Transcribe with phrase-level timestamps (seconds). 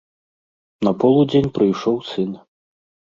[0.87, 2.31] На полудзень прыйшоў сын.